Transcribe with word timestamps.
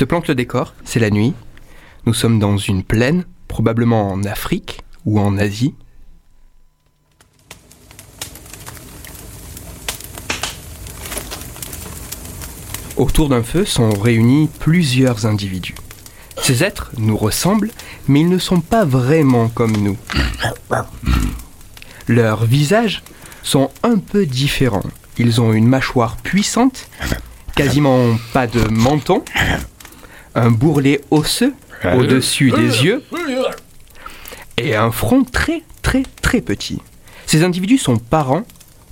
Te 0.00 0.06
plante 0.06 0.28
le 0.28 0.34
décor, 0.34 0.72
c'est 0.82 0.98
la 0.98 1.10
nuit. 1.10 1.34
Nous 2.06 2.14
sommes 2.14 2.38
dans 2.38 2.56
une 2.56 2.82
plaine, 2.82 3.26
probablement 3.48 4.10
en 4.10 4.24
Afrique 4.24 4.80
ou 5.04 5.20
en 5.20 5.36
Asie. 5.36 5.74
Autour 12.96 13.28
d'un 13.28 13.42
feu 13.42 13.66
sont 13.66 13.90
réunis 13.90 14.48
plusieurs 14.58 15.26
individus. 15.26 15.74
Ces 16.42 16.64
êtres 16.64 16.92
nous 16.96 17.18
ressemblent, 17.18 17.70
mais 18.08 18.20
ils 18.20 18.30
ne 18.30 18.38
sont 18.38 18.62
pas 18.62 18.86
vraiment 18.86 19.50
comme 19.50 19.76
nous. 19.76 19.98
Leurs 22.08 22.46
visages 22.46 23.02
sont 23.42 23.70
un 23.82 23.98
peu 23.98 24.24
différents. 24.24 24.80
Ils 25.18 25.42
ont 25.42 25.52
une 25.52 25.68
mâchoire 25.68 26.16
puissante, 26.16 26.88
quasiment 27.54 28.16
pas 28.32 28.46
de 28.46 28.66
menton, 28.70 29.22
un 30.34 30.50
bourrelet 30.50 31.00
osseux 31.10 31.54
au-dessus 31.96 32.50
des 32.50 32.84
yeux 32.84 33.02
et 34.58 34.76
un 34.76 34.90
front 34.90 35.24
très 35.24 35.62
très 35.82 36.02
très 36.22 36.40
petit. 36.40 36.80
Ces 37.26 37.44
individus 37.44 37.78
sont 37.78 37.96
parents 37.96 38.44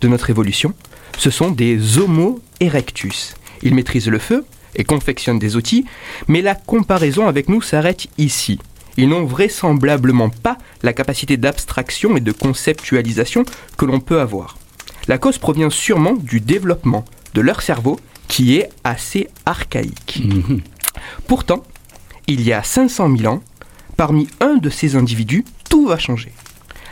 de 0.00 0.08
notre 0.08 0.30
évolution. 0.30 0.74
Ce 1.18 1.30
sont 1.30 1.50
des 1.50 1.98
Homo 1.98 2.40
erectus. 2.60 3.34
Ils 3.62 3.74
maîtrisent 3.74 4.08
le 4.08 4.18
feu 4.18 4.44
et 4.76 4.84
confectionnent 4.84 5.38
des 5.38 5.56
outils, 5.56 5.84
mais 6.28 6.42
la 6.42 6.54
comparaison 6.54 7.28
avec 7.28 7.48
nous 7.48 7.62
s'arrête 7.62 8.08
ici. 8.18 8.58
Ils 8.96 9.08
n'ont 9.08 9.24
vraisemblablement 9.24 10.30
pas 10.30 10.58
la 10.82 10.92
capacité 10.92 11.36
d'abstraction 11.36 12.16
et 12.16 12.20
de 12.20 12.32
conceptualisation 12.32 13.44
que 13.76 13.84
l'on 13.84 14.00
peut 14.00 14.20
avoir. 14.20 14.56
La 15.08 15.18
cause 15.18 15.38
provient 15.38 15.70
sûrement 15.70 16.14
du 16.14 16.40
développement 16.40 17.04
de 17.34 17.40
leur 17.40 17.62
cerveau 17.62 17.98
qui 18.28 18.56
est 18.56 18.68
assez 18.84 19.28
archaïque. 19.46 20.22
Pourtant, 21.26 21.62
il 22.26 22.40
y 22.42 22.52
a 22.52 22.62
500 22.62 23.16
000 23.16 23.32
ans, 23.34 23.42
parmi 23.96 24.28
un 24.40 24.54
de 24.56 24.70
ces 24.70 24.96
individus, 24.96 25.44
tout 25.68 25.86
va 25.86 25.98
changer. 25.98 26.32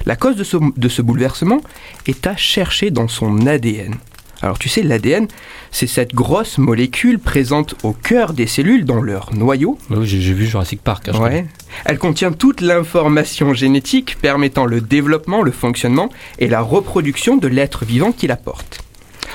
La 0.07 0.17
cause 0.17 0.37
de 0.37 0.45
ce, 0.45 0.57
de 0.77 0.89
ce 0.89 1.03
bouleversement 1.03 1.61
est 2.07 2.27
à 2.27 2.37
chercher 2.37 2.91
dans 2.91 3.09
son 3.09 3.47
ADN. 3.47 3.95
Alors 4.43 4.59
tu 4.59 4.69
sais, 4.69 4.83
l'ADN, 4.83 5.29
c'est 5.71 5.87
cette 5.87 6.15
grosse 6.17 6.59
molécule 6.59 7.21
présente 7.21 7.77
au 7.85 7.93
cœur 7.93 8.33
des 8.33 8.49
cellules 8.49 8.85
dans 8.85 9.01
leur 9.01 9.33
noyau. 9.33 9.79
Oui, 9.89 10.05
j'ai 10.05 10.33
vu 10.33 10.47
Jurassic 10.47 10.83
Park. 10.83 11.09
hein. 11.09 11.21
Ouais. 11.21 11.47
Elle 11.85 11.99
contient 11.99 12.33
toute 12.33 12.61
l'information 12.61 13.55
génétique 13.55 14.17
permettant 14.21 14.67
le 14.67 14.81
développement, 14.81 15.43
le 15.43 15.53
fonctionnement 15.53 16.09
et 16.41 16.49
la 16.49 16.61
reproduction 16.61 17.37
de 17.37 17.47
l'être 17.47 17.85
vivant 17.85 18.11
qui 18.11 18.27
la 18.27 18.37
porte. 18.37 18.81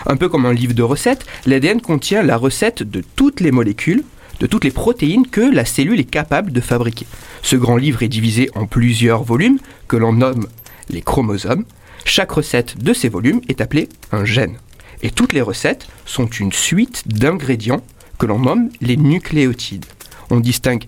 Un 0.08 0.18
peu 0.18 0.28
comme 0.28 0.46
un 0.46 0.54
livre 0.54 0.74
de 0.74 0.84
recettes, 0.84 1.26
l'ADN 1.46 1.80
contient 1.80 2.22
la 2.22 2.36
recette 2.36 2.84
de 2.84 3.02
toutes 3.16 3.40
les 3.40 3.52
molécules, 3.52 4.04
de 4.40 4.48
toutes 4.48 4.64
les 4.64 4.72
protéines 4.72 5.28
que 5.28 5.42
la 5.42 5.66
cellule 5.66 6.00
est 6.00 6.10
capable 6.10 6.52
de 6.52 6.62
fabriquer. 6.62 7.08
Ce 7.42 7.56
grand 7.56 7.78
livre 7.78 8.04
est 8.04 8.08
divisé 8.08 8.50
en 8.56 8.66
plusieurs 8.66 9.24
volumes 9.24 9.60
que 9.88 9.98
l'on 9.98 10.14
nomme 10.14 10.48
les 10.90 11.02
chromosomes. 11.02 11.66
Chaque 12.06 12.32
recette 12.32 12.78
de 12.78 12.94
ces 12.94 13.10
volumes 13.10 13.42
est 13.50 13.62
appelée 13.62 13.90
un 14.12 14.26
gène. 14.26 14.58
Et 15.02 15.12
toutes 15.12 15.34
les 15.34 15.42
recettes 15.42 15.88
sont 16.06 16.28
une 16.28 16.52
suite 16.52 17.08
d'ingrédients 17.08 17.84
que 18.18 18.26
l'on 18.26 18.40
nomme 18.40 18.70
les 18.82 18.98
nucléotides. 18.98 19.86
On 20.30 20.40
distingue 20.40 20.86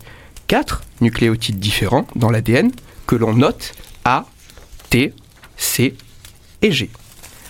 quatre 0.48 0.84
nucléotides 1.02 1.60
différents 1.60 2.08
dans 2.16 2.32
l'ADN 2.32 2.72
que 3.06 3.16
l'on 3.16 3.34
note 3.34 3.74
A, 4.06 4.26
T, 4.90 5.14
C 5.58 5.96
et 6.62 6.72
G. 6.72 6.90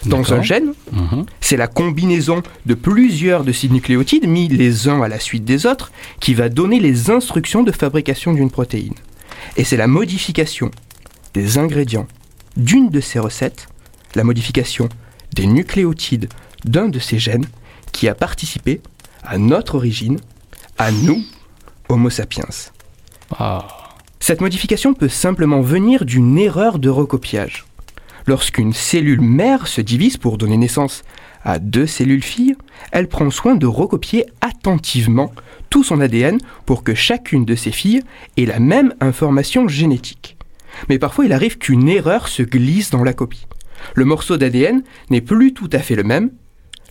Dans 0.05 0.33
un 0.33 0.41
gène, 0.41 0.73
Mhm. 0.91 1.25
c'est 1.41 1.57
la 1.57 1.67
combinaison 1.67 2.41
de 2.65 2.73
plusieurs 2.73 3.43
de 3.43 3.51
ces 3.51 3.67
nucléotides 3.69 4.27
mis 4.27 4.47
les 4.47 4.87
uns 4.87 5.01
à 5.01 5.07
la 5.07 5.19
suite 5.19 5.43
des 5.45 5.65
autres 5.65 5.91
qui 6.19 6.33
va 6.33 6.47
donner 6.49 6.79
les 6.79 7.09
instructions 7.11 7.63
de 7.63 7.71
fabrication 7.71 8.33
d'une 8.33 8.49
protéine. 8.49 8.93
Et 9.57 9.63
c'est 9.63 9.77
la 9.77 9.87
modification 9.87 10.71
des 11.33 11.57
ingrédients 11.57 12.07
d'une 12.57 12.89
de 12.89 13.01
ces 13.01 13.19
recettes, 13.19 13.67
la 14.15 14.23
modification 14.23 14.89
des 15.33 15.47
nucléotides 15.47 16.29
d'un 16.65 16.89
de 16.89 16.99
ces 16.99 17.19
gènes 17.19 17.45
qui 17.91 18.07
a 18.07 18.15
participé 18.15 18.81
à 19.23 19.37
notre 19.37 19.75
origine, 19.75 20.19
à 20.77 20.91
nous, 20.91 21.21
Homo 21.89 22.09
sapiens. 22.09 22.45
Ah. 23.37 23.67
Cette 24.19 24.41
modification 24.41 24.93
peut 24.93 25.09
simplement 25.09 25.61
venir 25.61 26.05
d'une 26.05 26.37
erreur 26.37 26.79
de 26.79 26.89
recopiage. 26.89 27.65
Lorsqu'une 28.29 28.73
cellule 28.73 29.21
mère 29.21 29.65
se 29.65 29.81
divise 29.81 30.17
pour 30.17 30.37
donner 30.37 30.55
naissance 30.55 31.01
à 31.43 31.57
deux 31.57 31.87
cellules 31.87 32.21
filles, 32.21 32.55
elle 32.91 33.07
prend 33.07 33.31
soin 33.31 33.55
de 33.55 33.65
recopier 33.65 34.23
attentivement 34.39 35.33
tout 35.71 35.83
son 35.83 35.99
ADN 35.99 36.37
pour 36.67 36.83
que 36.83 36.93
chacune 36.93 37.43
de 37.43 37.55
ses 37.55 37.71
filles 37.71 38.03
ait 38.37 38.45
la 38.45 38.59
même 38.59 38.93
information 38.99 39.67
génétique. 39.67 40.37
Mais 40.89 40.99
parfois 40.99 41.25
il 41.25 41.33
arrive 41.33 41.57
qu'une 41.57 41.89
erreur 41.89 42.27
se 42.27 42.43
glisse 42.43 42.91
dans 42.91 43.03
la 43.03 43.13
copie. 43.13 43.47
Le 43.95 44.05
morceau 44.05 44.37
d'ADN 44.37 44.83
n'est 45.09 45.21
plus 45.21 45.55
tout 45.55 45.69
à 45.73 45.79
fait 45.79 45.95
le 45.95 46.03
même. 46.03 46.29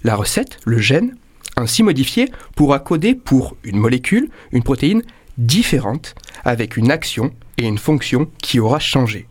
La 0.03 0.17
recette, 0.17 0.59
le 0.65 0.79
gène, 0.79 1.15
ainsi 1.57 1.85
modifié, 1.85 2.33
pourra 2.57 2.81
coder 2.81 3.15
pour 3.15 3.57
une 3.63 3.79
molécule, 3.79 4.29
une 4.51 4.65
protéine 4.65 5.05
différente, 5.37 6.17
avec 6.45 6.77
une 6.77 6.91
action 6.91 7.31
et 7.59 7.69
une 7.69 7.79
fonction 7.79 8.29
qui 8.43 8.59
aura 8.59 8.81
changé. 8.81 9.29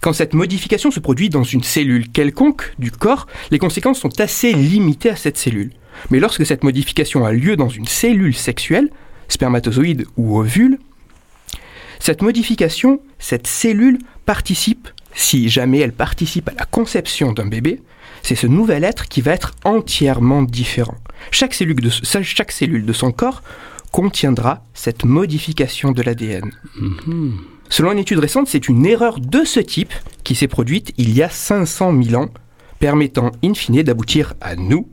Quand 0.00 0.12
cette 0.12 0.34
modification 0.34 0.90
se 0.90 1.00
produit 1.00 1.30
dans 1.30 1.42
une 1.42 1.62
cellule 1.62 2.08
quelconque 2.10 2.74
du 2.78 2.90
corps, 2.90 3.26
les 3.50 3.58
conséquences 3.58 3.98
sont 3.98 4.20
assez 4.20 4.52
limitées 4.52 5.10
à 5.10 5.16
cette 5.16 5.38
cellule. 5.38 5.72
Mais 6.10 6.20
lorsque 6.20 6.44
cette 6.44 6.64
modification 6.64 7.24
a 7.24 7.32
lieu 7.32 7.56
dans 7.56 7.68
une 7.68 7.86
cellule 7.86 8.34
sexuelle, 8.34 8.90
spermatozoïde 9.28 10.06
ou 10.16 10.38
ovule, 10.38 10.78
cette 11.98 12.22
modification, 12.22 13.00
cette 13.18 13.46
cellule 13.46 13.98
participe, 14.26 14.88
si 15.14 15.48
jamais 15.48 15.78
elle 15.78 15.92
participe 15.92 16.48
à 16.48 16.54
la 16.58 16.66
conception 16.66 17.32
d'un 17.32 17.46
bébé, 17.46 17.80
c'est 18.22 18.34
ce 18.34 18.46
nouvel 18.46 18.84
être 18.84 19.08
qui 19.08 19.22
va 19.22 19.32
être 19.32 19.54
entièrement 19.64 20.42
différent. 20.42 20.96
Chaque 21.30 21.54
cellule 21.54 21.80
de, 21.80 21.90
chaque 21.90 22.52
cellule 22.52 22.84
de 22.84 22.92
son 22.92 23.12
corps 23.12 23.42
contiendra 23.92 24.62
cette 24.74 25.04
modification 25.04 25.92
de 25.92 26.02
l'ADN. 26.02 26.52
Selon 27.68 27.92
une 27.92 27.98
étude 27.98 28.18
récente, 28.18 28.48
c'est 28.48 28.68
une 28.68 28.86
erreur 28.86 29.20
de 29.20 29.44
ce 29.44 29.60
type 29.60 29.92
qui 30.24 30.34
s'est 30.34 30.48
produite 30.48 30.92
il 30.96 31.12
y 31.14 31.22
a 31.22 31.28
500 31.28 32.02
000 32.02 32.22
ans, 32.22 32.28
permettant 32.78 33.32
in 33.44 33.54
fine 33.54 33.82
d'aboutir 33.82 34.34
à 34.40 34.56
nous, 34.56 34.88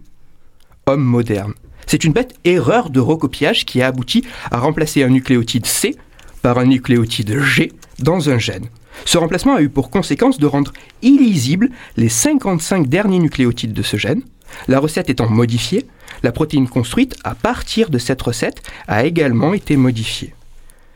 hommes 0.85 1.03
modernes. 1.03 1.53
C'est 1.85 2.03
une 2.03 2.13
bête 2.13 2.35
erreur 2.44 2.89
de 2.89 3.00
recopiage 3.00 3.66
qui 3.66 3.81
a 3.81 3.88
abouti 3.88 4.23
à 4.51 4.59
remplacer 4.59 5.03
un 5.03 5.09
nucléotide 5.09 5.66
C 5.66 5.95
par 6.41 6.57
un 6.57 6.66
nucléotide 6.66 7.39
G 7.39 7.72
dans 8.00 8.29
un 8.29 8.38
gène. 8.38 8.67
Ce 9.05 9.17
remplacement 9.17 9.55
a 9.55 9.61
eu 9.61 9.69
pour 9.69 9.90
conséquence 9.90 10.40
de 10.40 10.45
rendre 10.45 10.72
illisibles 11.01 11.69
les 11.97 12.09
55 12.09 12.88
derniers 12.88 13.19
nucléotides 13.19 13.73
de 13.73 13.81
ce 13.81 13.97
gène. 13.97 14.22
La 14.67 14.79
recette 14.79 15.09
étant 15.09 15.29
modifiée, 15.29 15.85
la 16.22 16.31
protéine 16.31 16.67
construite 16.67 17.16
à 17.23 17.35
partir 17.35 17.90
de 17.90 17.97
cette 17.97 18.22
recette 18.22 18.61
a 18.87 19.05
également 19.05 19.53
été 19.53 19.78
modifiée. 19.78 20.34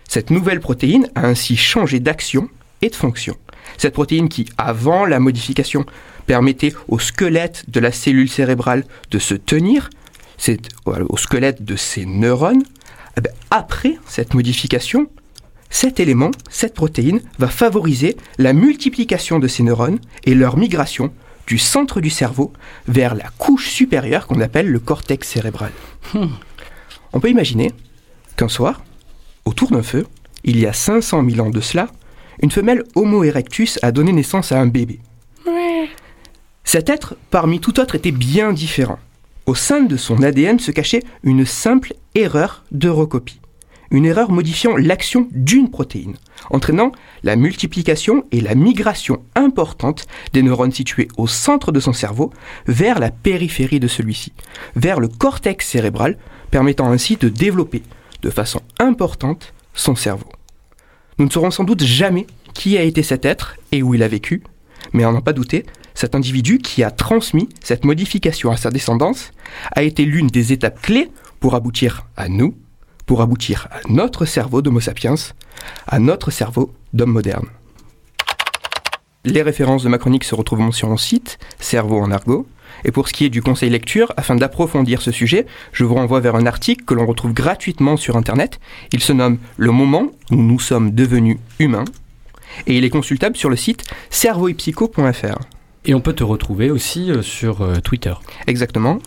Cette 0.08 0.30
nouvelle 0.30 0.60
protéine 0.60 1.10
a 1.16 1.28
ainsi 1.28 1.58
changé 1.58 2.00
d'action 2.00 2.50
et 2.82 2.90
de 2.90 2.96
fonction. 2.96 3.36
Cette 3.78 3.94
protéine 3.94 4.30
qui, 4.30 4.48
avant 4.58 5.06
la 5.06 5.20
modification, 5.20 5.86
permettait 6.26 6.74
au 6.88 7.00
squelette 7.00 7.66
de 7.70 7.80
la 7.80 7.92
cellule 7.92 8.30
cérébrale 8.30 8.86
de 9.12 9.20
se 9.20 9.36
tenir, 9.36 9.90
c'est 10.38 10.60
voilà, 10.86 11.06
au 11.10 11.18
squelette 11.18 11.64
de 11.64 11.76
ses 11.76 12.06
neurones, 12.06 12.64
eh 13.18 13.22
ben, 13.22 13.34
après 13.50 13.98
cette 14.08 14.34
modification, 14.34 15.08
cet 15.70 16.00
élément, 16.00 16.32
cette 16.50 16.74
protéine, 16.74 17.22
va 17.40 17.48
favoriser 17.48 18.16
la 18.38 18.54
multiplication 18.54 19.40
de 19.40 19.48
ces 19.48 19.64
neurones 19.64 20.00
et 20.24 20.36
leur 20.36 20.58
migration 20.58 21.12
du 21.48 21.58
centre 21.58 22.02
du 22.02 22.10
cerveau 22.10 22.54
vers 22.88 23.16
la 23.16 23.26
couche 23.38 23.70
supérieure 23.70 24.28
qu'on 24.28 24.42
appelle 24.42 24.70
le 24.70 24.80
cortex 24.80 25.28
cérébral. 25.28 25.72
On 27.14 27.20
peut 27.20 27.30
imaginer 27.30 27.72
qu'un 28.36 28.50
soir, 28.50 28.84
autour 29.48 29.72
d'un 29.72 29.82
feu, 29.82 30.06
il 30.44 30.60
y 30.60 30.68
a 30.68 30.74
500 30.74 31.28
000 31.30 31.48
ans 31.48 31.50
de 31.50 31.62
cela, 31.62 31.88
une 32.44 32.52
femelle 32.52 32.84
Homo 32.96 33.24
erectus 33.24 33.80
a 33.82 33.92
donné 33.92 34.12
naissance 34.12 34.52
à 34.52 34.60
un 34.60 34.68
bébé. 34.68 35.00
Cet 36.64 36.90
être, 36.90 37.16
parmi 37.32 37.62
tout 37.62 37.80
autre, 37.80 37.96
était 37.96 38.12
bien 38.12 38.52
différent. 38.52 39.00
Au 39.46 39.56
sein 39.56 39.82
de 39.82 39.96
son 39.96 40.22
ADN 40.22 40.60
se 40.60 40.72
cachait 40.72 41.04
une 41.24 41.46
simple 41.46 41.94
erreur 42.14 42.66
de 42.72 42.90
recopie. 42.90 43.40
Une 43.90 44.06
erreur 44.06 44.32
modifiant 44.32 44.76
l'action 44.76 45.30
d'une 45.32 45.70
protéine, 45.70 46.18
entraînant 46.50 46.92
la 47.24 47.38
multiplication 47.38 48.26
et 48.34 48.42
la 48.42 48.54
migration 48.54 49.24
importante 49.36 50.08
des 50.34 50.42
neurones 50.42 50.74
situés 50.74 51.08
au 51.16 51.26
centre 51.26 51.72
de 51.72 51.80
son 51.80 51.94
cerveau 51.94 52.34
vers 52.66 53.00
la 53.00 53.12
périphérie 53.12 53.80
de 53.80 53.88
celui-ci, 53.88 54.34
vers 54.76 55.00
le 55.00 55.08
cortex 55.08 55.66
cérébral, 55.66 56.18
permettant 56.52 56.92
ainsi 56.92 57.16
de 57.16 57.30
développer 57.30 57.82
de 58.28 58.32
façon 58.32 58.60
importante 58.78 59.54
son 59.74 59.96
cerveau. 59.96 60.30
Nous 61.18 61.26
ne 61.26 61.32
saurons 61.32 61.50
sans 61.50 61.64
doute 61.64 61.82
jamais 61.82 62.28
qui 62.54 62.78
a 62.78 62.84
été 62.84 63.02
cet 63.02 63.24
être 63.24 63.56
et 63.72 63.82
où 63.82 63.96
il 63.96 64.04
a 64.04 64.10
vécu, 64.10 64.44
mais 64.92 65.06
en 65.06 65.14
n'en 65.14 65.22
pas 65.22 65.32
douter, 65.32 65.66
cet 65.94 66.14
individu 66.14 66.58
qui 66.58 66.84
a 66.84 66.92
transmis 66.92 67.48
cette 67.64 67.86
modification 67.86 68.52
à 68.52 68.58
sa 68.58 68.70
descendance 68.70 69.32
a 69.72 69.82
été 69.82 70.04
l'une 70.04 70.28
des 70.28 70.52
étapes 70.52 70.82
clés 70.82 71.10
pour 71.40 71.56
aboutir 71.56 72.06
à 72.18 72.28
nous, 72.28 72.54
pour 73.06 73.22
aboutir 73.22 73.70
à 73.72 73.80
notre 73.88 74.26
cerveau 74.26 74.62
d'Homo 74.62 74.82
sapiens, 74.82 75.16
à 75.88 76.00
notre 76.00 76.30
cerveau 76.30 76.74
d'homme 76.92 77.14
moderne. 77.14 77.48
Les 79.24 79.42
références 79.42 79.84
de 79.84 79.90
ma 79.90 80.00
chronique 80.00 80.26
se 80.26 80.36
retrouvent 80.36 80.74
sur 80.74 80.90
mon 80.90 80.98
site, 80.98 81.40
Cerveau 81.60 82.00
en 82.02 82.12
argot. 82.12 82.46
Et 82.86 82.92
pour 82.92 83.08
ce 83.08 83.14
qui 83.14 83.26
est 83.26 83.30
du 83.30 83.42
conseil 83.42 83.70
lecture, 83.70 84.14
afin 84.18 84.36
d'approfondir 84.36 85.02
ce 85.02 85.12
sujet, 85.12 85.46
je 85.72 85.84
vous 85.84 85.96
renvoie 85.96 86.20
vers 86.20 86.36
un 86.36 86.46
article 86.46 86.86
que 86.86 86.94
l'on 86.94 87.06
retrouve 87.06 87.34
gratuitement 87.34 87.98
sur 87.98 88.18
Internet. 88.18 88.60
Il 88.92 89.02
se 89.02 89.14
nomme 89.14 89.38
Le 89.58 89.72
moment 89.72 90.12
où 90.32 90.36
nous 90.36 90.60
sommes 90.60 90.92
devenus 90.92 91.38
humains. 91.60 91.86
Et 92.66 92.78
il 92.78 92.86
est 92.86 92.90
consultable 92.90 93.36
sur 93.36 93.50
le 93.50 93.56
site 93.56 93.84
cerveauetpsycho.fr. 94.10 95.40
Et 95.86 95.94
on 95.94 96.02
peut 96.02 96.14
te 96.14 96.24
retrouver 96.24 96.70
aussi 96.72 97.12
euh, 97.12 97.22
sur 97.22 97.62
euh, 97.62 97.76
Twitter. 97.78 98.14
Exactement. 98.48 99.00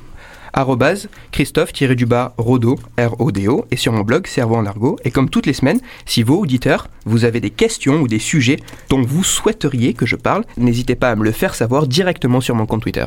Arrobase 0.52 1.08
Christophe-du-bas 1.30 2.34
Rodo, 2.36 2.78
R-O-D-O, 2.98 3.66
et 3.70 3.76
sur 3.76 3.92
mon 3.92 4.00
blog 4.00 4.26
Cerveau 4.26 4.56
en 4.56 4.66
argot. 4.66 4.96
Et 5.04 5.10
comme 5.10 5.30
toutes 5.30 5.46
les 5.46 5.52
semaines, 5.52 5.80
si 6.06 6.22
vos 6.22 6.38
auditeurs, 6.38 6.88
vous 7.04 7.24
avez 7.24 7.40
des 7.40 7.50
questions 7.50 8.00
ou 8.00 8.08
des 8.08 8.18
sujets 8.18 8.58
dont 8.88 9.02
vous 9.02 9.24
souhaiteriez 9.24 9.94
que 9.94 10.06
je 10.06 10.16
parle, 10.16 10.44
n'hésitez 10.56 10.96
pas 10.96 11.10
à 11.10 11.16
me 11.16 11.24
le 11.24 11.32
faire 11.32 11.54
savoir 11.54 11.86
directement 11.86 12.40
sur 12.40 12.54
mon 12.54 12.66
compte 12.66 12.82
Twitter. 12.82 13.06